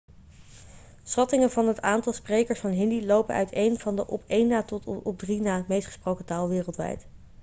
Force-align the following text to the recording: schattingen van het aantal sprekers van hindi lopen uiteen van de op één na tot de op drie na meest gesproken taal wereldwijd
schattingen 1.03 1.51
van 1.51 1.67
het 1.67 1.81
aantal 1.81 2.13
sprekers 2.13 2.59
van 2.59 2.69
hindi 2.71 3.05
lopen 3.05 3.35
uiteen 3.35 3.79
van 3.79 3.95
de 3.95 4.07
op 4.07 4.23
één 4.27 4.47
na 4.47 4.63
tot 4.63 4.83
de 4.83 4.99
op 5.03 5.17
drie 5.17 5.41
na 5.41 5.65
meest 5.67 5.85
gesproken 5.85 6.25
taal 6.25 6.47
wereldwijd 6.49 7.07